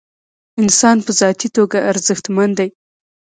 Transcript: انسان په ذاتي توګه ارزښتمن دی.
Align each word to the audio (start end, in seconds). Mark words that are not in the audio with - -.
انسان 0.61 0.97
په 1.05 1.11
ذاتي 1.19 1.47
توګه 1.57 1.77
ارزښتمن 1.91 2.49
دی. 2.59 2.69